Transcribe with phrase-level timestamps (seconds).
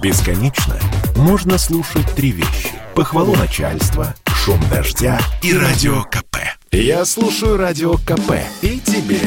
[0.00, 0.78] Бесконечно
[1.16, 2.70] можно слушать три вещи.
[2.94, 6.36] Похвалу начальства, шум дождя и радио КП.
[6.70, 9.20] Я слушаю радио КП и тебе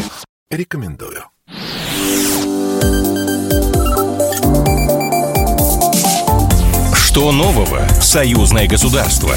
[0.49, 1.23] рекомендую.
[6.95, 9.35] Что нового в союзное государство?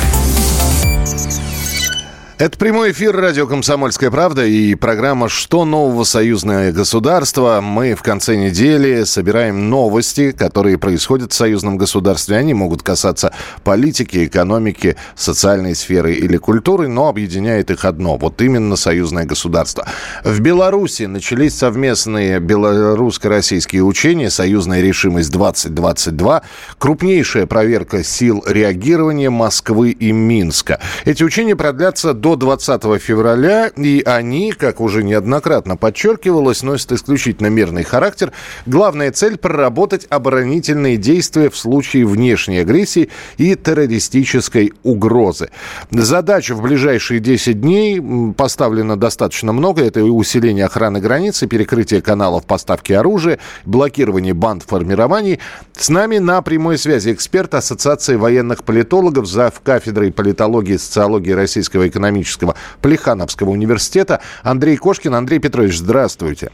[2.37, 7.61] Это прямой эфир радио «Комсомольская правда» и программа «Что нового союзное государство?».
[7.63, 12.37] Мы в конце недели собираем новости, которые происходят в союзном государстве.
[12.37, 18.75] Они могут касаться политики, экономики, социальной сферы или культуры, но объединяет их одно– вот именно
[18.75, 19.87] союзное государство.
[20.25, 26.43] В Беларуси начались совместные белорусско-российские учения «Союзная решимость-2022»,
[26.79, 30.81] крупнейшая проверка сил реагирования Москвы и Минска.
[31.05, 37.85] Эти учения продлятся до 20 февраля, и они, как уже неоднократно подчеркивалось, носят исключительно мирный
[37.85, 38.33] характер.
[38.65, 45.51] Главная цель– проработать оборонительные действия в случае внешней агрессии и террористической угрозы.
[45.91, 49.85] Задач в ближайшие 10 дней поставлено достаточно много.
[49.85, 55.41] Это и усиление охраны границы, перекрытие каналов поставки оружия, блокирование банд формирований.
[55.77, 59.61] С нами на прямой связи эксперт Ассоциации военных политологов, зав.
[59.61, 65.15] кафедрой политологии и социологии Российского экономического экономического Плехановского университета Андрей Кошкин.
[65.15, 66.51] Андрей Петрович, здравствуйте.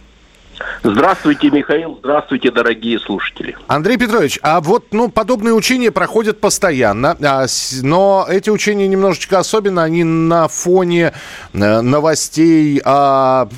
[0.82, 1.98] Здравствуйте, Михаил.
[2.00, 3.56] Здравствуйте, дорогие слушатели.
[3.66, 7.46] Андрей Петрович, а вот ну, подобные учения проходят постоянно, а,
[7.82, 11.12] но эти учения немножечко особенно, они на фоне
[11.52, 13.48] э, новостей о,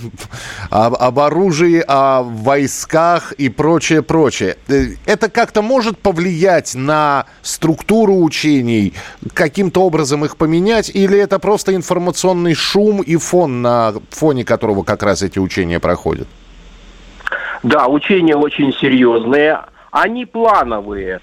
[0.71, 4.57] о, об оружии, о войсках и прочее, прочее.
[4.69, 8.95] Э, это как-то может повлиять на структуру учений,
[9.33, 15.03] каким-то образом их поменять, или это просто информационный шум и фон, на фоне которого как
[15.03, 16.27] раз эти учения проходят?
[17.63, 19.61] Да, учения очень серьезные,
[19.91, 21.21] они плановые,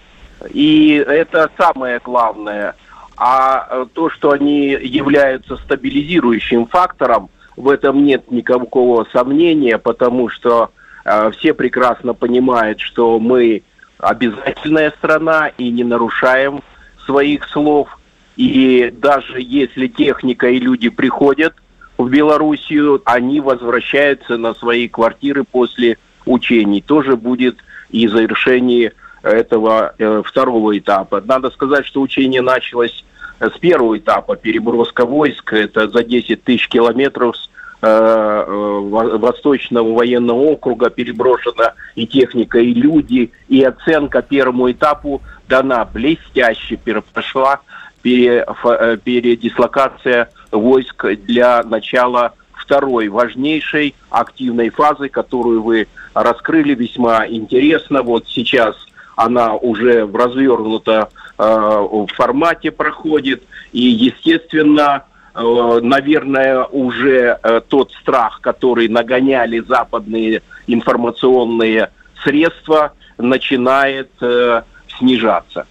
[0.50, 2.76] и это самое главное.
[3.18, 10.72] А э, то, что они являются стабилизирующим фактором, в этом нет никакого сомнения, потому что
[11.04, 13.64] э, все прекрасно понимают, что мы
[13.98, 16.62] обязательная страна и не нарушаем
[17.06, 18.00] своих слов.
[18.38, 21.54] И даже если техника и люди приходят
[21.98, 25.98] в Белоруссию, они возвращаются на свои квартиры после
[26.30, 27.58] учений тоже будет
[27.90, 31.22] и завершение этого э, второго этапа.
[31.26, 33.04] Надо сказать, что учение началось
[33.40, 35.54] с первого этапа переброска войск.
[35.54, 37.50] Это за 10 тысяч километров с
[37.82, 45.86] э, э, Восточного военного округа переброшена и техника, и люди, и оценка первому этапу дана
[45.86, 47.62] блестяще, прошла
[48.02, 52.34] пере, э, передислокация войск для начала
[52.70, 58.04] второй важнейшей активной фазы, которую вы раскрыли весьма интересно.
[58.04, 58.76] Вот сейчас
[59.16, 61.10] она уже в развернуто
[61.40, 63.42] э, формате проходит.
[63.72, 65.04] И, естественно,
[65.34, 71.90] э, наверное, уже э, тот страх, который нагоняли западные информационные
[72.24, 74.62] средства, начинает э,
[75.00, 75.66] снижаться.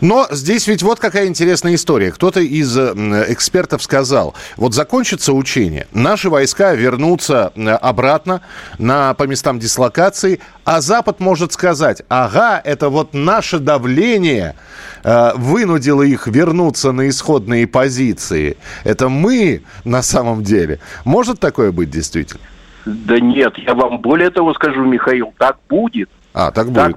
[0.00, 2.10] Но здесь ведь вот какая интересная история.
[2.10, 8.42] Кто-то из экспертов сказал, вот закончится учение, наши войска вернутся обратно
[8.78, 14.54] на, по местам дислокации, а Запад может сказать, ага, это вот наше давление
[15.04, 18.56] э, вынудило их вернуться на исходные позиции.
[18.84, 20.78] Это мы на самом деле.
[21.04, 22.42] Может такое быть действительно?
[22.84, 26.10] Да нет, я вам более того скажу, Михаил, так будет.
[26.34, 26.96] А, так будет.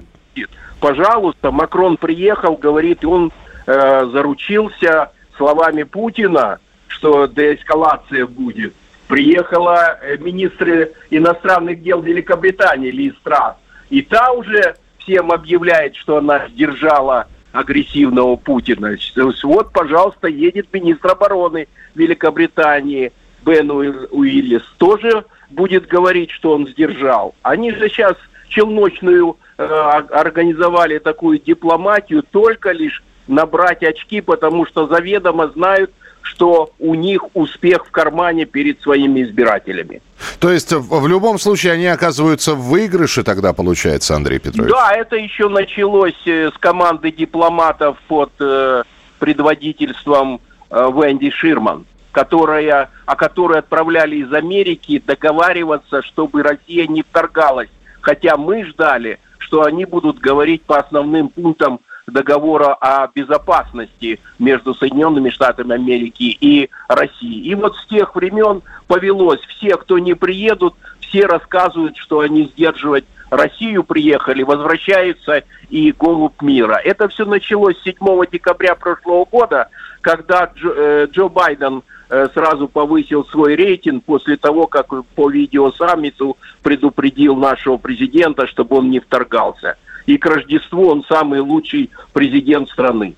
[0.80, 3.32] пожалуйста, Макрон приехал, говорит, он
[3.66, 8.74] э, заручился словами Путина, что деэскалация будет.
[9.08, 13.54] Приехала э, министр иностранных дел Великобритании Ли Страс.
[13.90, 18.96] И та уже всем объявляет, что она сдержала агрессивного Путина.
[19.44, 23.12] Вот, пожалуйста, едет министр обороны Великобритании
[23.44, 24.62] Бен Уиллис.
[24.76, 27.34] Тоже будет говорить, что он сдержал.
[27.42, 28.16] Они же сейчас
[28.48, 35.90] челночную организовали такую дипломатию только лишь набрать очки, потому что заведомо знают,
[36.22, 40.02] что у них успех в кармане перед своими избирателями.
[40.40, 44.70] То есть в любом случае они оказываются в выигрыше тогда, получается, Андрей Петрович?
[44.70, 48.82] Да, это еще началось э, с команды дипломатов под э,
[49.18, 57.68] предводительством э, Венди Ширман, которая, о которой отправляли из Америки договариваться, чтобы Россия не вторгалась
[58.06, 65.30] хотя мы ждали, что они будут говорить по основным пунктам договора о безопасности между Соединенными
[65.30, 67.50] Штатами Америки и Россией.
[67.50, 73.04] И вот с тех времен повелось, все, кто не приедут, все рассказывают, что они сдерживать
[73.30, 76.80] Россию приехали, возвращаются и голубь мира.
[76.82, 77.96] Это все началось 7
[78.30, 79.68] декабря прошлого года,
[80.00, 87.36] когда Джо, э, Джо Байден сразу повысил свой рейтинг после того, как по видеосаммиту предупредил
[87.36, 89.76] нашего президента, чтобы он не вторгался.
[90.06, 93.16] И к Рождеству он самый лучший президент страны.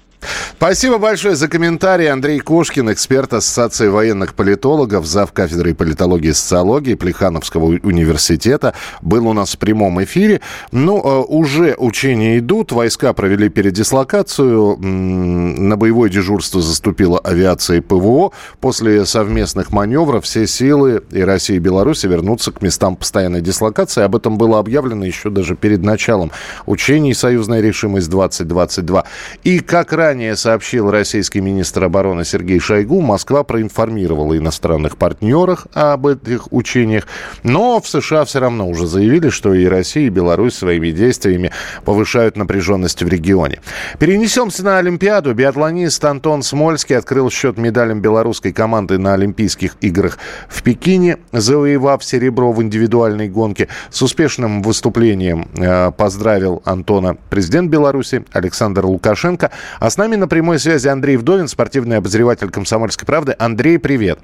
[0.57, 2.11] Спасибо большое за комментарий.
[2.11, 5.33] Андрей Кошкин, эксперт Ассоциации военных политологов, зав.
[5.33, 10.41] кафедрой политологии и социологии Плехановского университета, был у нас в прямом эфире.
[10.73, 12.73] Ну, э, уже учения идут.
[12.73, 14.77] Войска провели передислокацию.
[14.79, 18.33] На боевое дежурство заступила авиация и ПВО.
[18.61, 24.03] После совместных маневров все силы и России, и Беларуси вернутся к местам постоянной дислокации.
[24.03, 26.33] Об этом было объявлено еще даже перед началом
[26.67, 29.05] учений «Союзная решимость-2022».
[29.45, 36.51] И как ранее сообщил российский министр обороны Сергей Шойгу, Москва проинформировала иностранных партнерах об этих
[36.51, 37.07] учениях.
[37.43, 41.51] Но в США все равно уже заявили, что и Россия, и Беларусь своими действиями
[41.85, 43.61] повышают напряженность в регионе.
[43.99, 45.35] Перенесемся на Олимпиаду.
[45.35, 50.17] Биатлонист Антон Смольский открыл счет медалям белорусской команды на Олимпийских играх
[50.49, 53.69] в Пекине, завоевав серебро в индивидуальной гонке.
[53.91, 59.51] С успешным выступлением э, поздравил Антона президент Беларуси Александр Лукашенко.
[59.99, 63.35] Нами на прямой связи Андрей Вдовин, спортивный обозреватель «Комсомольской правды».
[63.39, 64.21] Андрей, привет.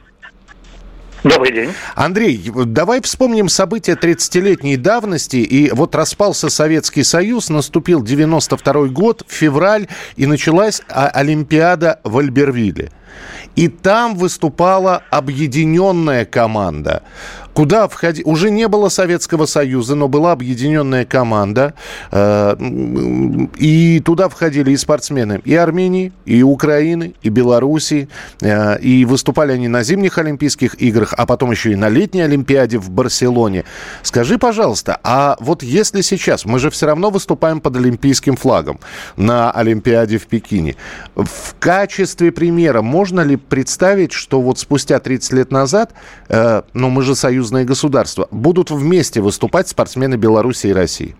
[1.25, 1.71] Добрый день.
[1.95, 5.37] Андрей, давай вспомним события 30-летней давности.
[5.37, 12.91] И вот распался Советский Союз, наступил 92 год, февраль, и началась Олимпиада в Альбервилле.
[13.57, 17.03] И там выступала объединенная команда
[17.55, 18.23] куда входи...
[18.25, 21.75] Уже не было Советского Союза, но была объединенная команда.
[22.11, 22.57] Э,
[23.57, 28.09] и туда входили и спортсмены и Армении, и Украины, и Белоруссии.
[28.43, 32.79] Э, и выступали они на зимних Олимпийских играх, а потом еще и на летней Олимпиаде
[32.79, 33.65] в Барселоне.
[34.03, 38.81] Скажи, пожалуйста, а вот если сейчас, мы же все равно выступаем под олимпийским флагом
[39.17, 40.77] на Олимпиаде в Пекине.
[41.15, 45.93] В качестве примера можно ли представить, что вот спустя 30 лет назад,
[46.29, 48.29] э, ну мы же союз союзное государство.
[48.31, 51.15] Будут вместе выступать спортсмены Беларуси и России?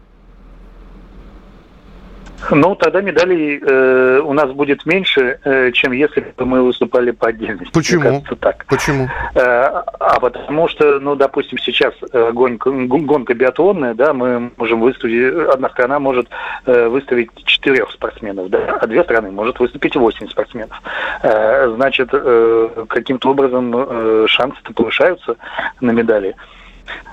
[2.51, 7.29] Ну, тогда медалей э, у нас будет меньше, э, чем если бы мы выступали по
[7.29, 7.73] отдельности.
[7.73, 8.01] Почему?
[8.01, 8.65] Мне кажется, так.
[8.67, 9.09] Почему?
[9.35, 15.49] Э, а потому что, ну, допустим, сейчас э, гонка, гонка биатлонная, да, мы можем выставить,
[15.53, 16.29] одна страна может
[16.67, 20.81] э, выставить четырех спортсменов, да, а две страны может выступить восемь спортсменов.
[21.23, 25.37] Э, значит, э, каким-то образом э, шансы-то повышаются
[25.81, 26.31] на медали.
[26.31, 26.64] Э,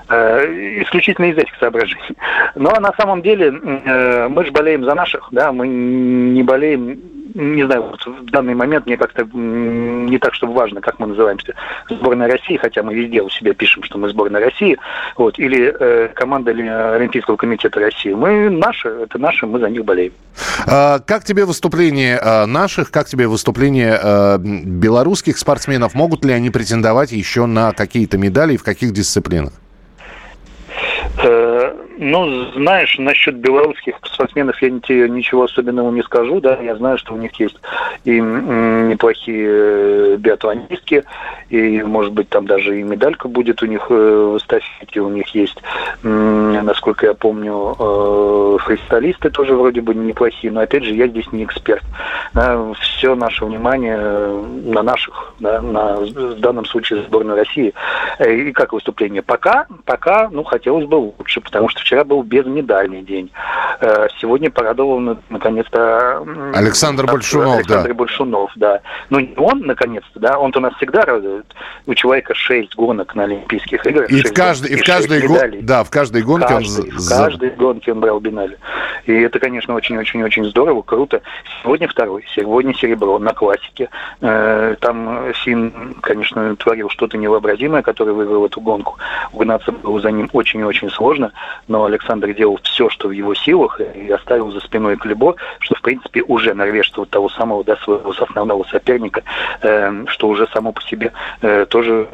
[0.08, 2.16] исключительно из этих соображений.
[2.54, 6.98] Но на самом деле э, мы же болеем за наших, да, мы не болеем,
[7.34, 11.54] не знаю, вот в данный момент мне как-то не так, чтобы важно, как мы называемся,
[11.88, 14.76] сборная России, хотя мы везде у себя пишем, что мы сборная России,
[15.16, 18.12] вот, или э, команда Олимпийского комитета России.
[18.12, 20.12] Мы наши, это наши, мы за них болеем.
[20.66, 23.98] А, как тебе выступление наших, как тебе выступление
[24.38, 25.94] белорусских спортсменов?
[25.94, 29.61] Могут ли они претендовать еще на какие-то медали и в каких дисциплинах?
[31.98, 37.14] Ну, знаешь, насчет белорусских спортсменов я тебе ничего особенного не скажу, да, я знаю, что
[37.14, 37.56] у них есть
[38.04, 41.04] и неплохие э, биатлонистки,
[41.50, 45.28] и, может быть, там даже и медалька будет у них э, в эстафете, у них
[45.28, 45.58] есть,
[46.92, 51.82] насколько я помню, фристайлисты тоже вроде бы неплохие, но, опять же, я здесь не эксперт.
[52.34, 57.72] Да, все наше внимание на наших, да, на, в данном случае сборной России.
[58.26, 59.22] И как выступление?
[59.22, 63.30] Пока, пока, ну, хотелось бы лучше, потому что вчера был безмедальный день.
[63.80, 66.24] Э, сегодня порадовал наконец-то
[66.54, 67.94] Александр Большунов, Александр да.
[67.94, 68.80] Большунов, да.
[69.10, 71.46] Ну, не он, наконец-то, да, он-то нас всегда радует.
[71.86, 74.10] У человека шесть гонок на Олимпийских играх.
[74.10, 76.81] И в, каждой, и в каждой гонке, да, в каждой гонке каждый, он...
[76.90, 78.58] В каждой гонке он брал бинали.
[79.06, 81.22] И это, конечно, очень-очень-очень здорово, круто.
[81.62, 83.88] Сегодня второй, сегодня серебро на классике.
[84.20, 88.98] Э, там Син, конечно, творил что-то невообразимое, который выиграл эту гонку.
[89.32, 91.32] Угнаться было за ним очень-очень сложно,
[91.68, 95.82] но Александр делал все, что в его силах, и оставил за спиной Клебо, что, в
[95.82, 99.22] принципе, уже норвежца того самого, да, своего основного соперника,
[99.62, 102.06] э, что уже само по себе э, тоже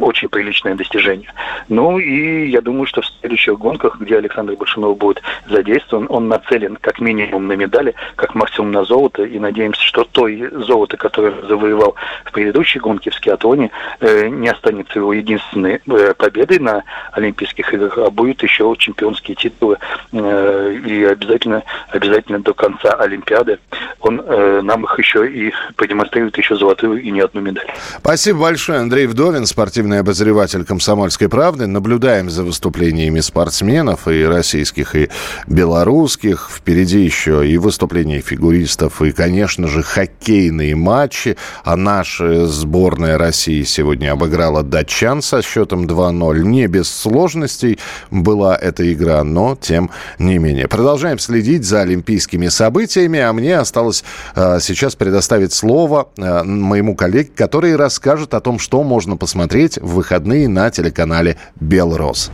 [0.00, 1.32] очень приличное достижение.
[1.68, 6.76] Ну и я думаю, что в следующих гонках, где Александр Большунов будет задействован, он нацелен
[6.80, 11.94] как минимум на медали, как максимум на золото, и надеемся, что той золото, которое завоевал
[12.24, 17.98] в предыдущей гонке в скиатлоне, э, не останется его единственной э, победой на Олимпийских играх,
[17.98, 19.78] а будет еще чемпионские титулы
[20.12, 23.58] э, и обязательно, обязательно до конца Олимпиады
[24.00, 24.20] он
[24.62, 27.66] нам их еще и продемонстрирует еще золотую и не одну медаль.
[27.98, 31.68] Спасибо большое, Андрей Вдовин, спортивный обозреватель «Комсомольской правды».
[31.68, 33.61] Наблюдаем за выступлениями спортсменов
[34.08, 35.08] и российских, и
[35.46, 36.50] белорусских.
[36.52, 41.36] Впереди еще и выступления фигуристов, и, конечно же, хоккейные матчи.
[41.64, 46.40] А наша сборная России сегодня обыграла датчан со счетом 2-0.
[46.40, 47.78] Не без сложностей
[48.10, 50.68] была эта игра, но тем не менее.
[50.68, 54.04] Продолжаем следить за олимпийскими событиями, а мне осталось
[54.34, 59.94] э, сейчас предоставить слово э, моему коллеге, который расскажет о том, что можно посмотреть в
[59.94, 62.30] выходные на телеканале «Белрос».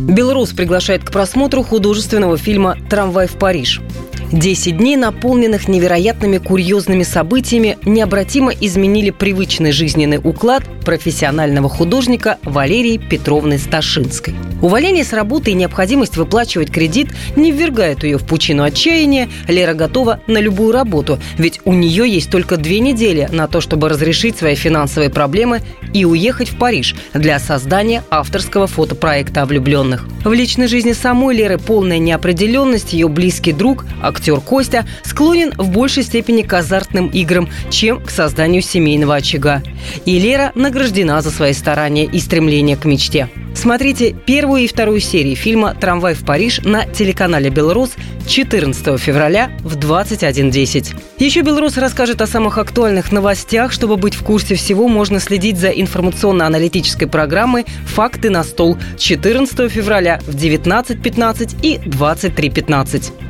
[0.00, 3.80] Белрос приглашает к просмотру художественного фильма «Трамвай в Париж».
[4.32, 13.58] Десять дней, наполненных невероятными курьезными событиями, необратимо изменили привычный жизненный уклад профессионального художника Валерии Петровны
[13.58, 14.34] Сташинской.
[14.62, 19.28] Увольнение с работы и необходимость выплачивать кредит не ввергает ее в пучину отчаяния.
[19.48, 23.88] Лера готова на любую работу, ведь у нее есть только две недели на то, чтобы
[23.88, 25.60] разрешить свои финансовые проблемы
[25.92, 30.06] и уехать в Париж для создания авторского фотопроекта о влюбленных.
[30.24, 33.86] В личной жизни самой Леры полная неопределенность, ее близкий друг,
[34.20, 39.62] актер Костя, склонен в большей степени к азартным играм, чем к созданию семейного очага.
[40.04, 43.28] И Лера награждена за свои старания и стремление к мечте.
[43.54, 47.92] Смотрите первую и вторую серии фильма «Трамвай в Париж» на телеканале «Белрос»
[48.26, 50.96] 14 февраля в 21.10.
[51.18, 53.72] Еще «Белрос» расскажет о самых актуальных новостях.
[53.72, 60.20] Чтобы быть в курсе всего, можно следить за информационно-аналитической программой «Факты на стол» 14 февраля
[60.26, 63.29] в 19.15 и 23.15.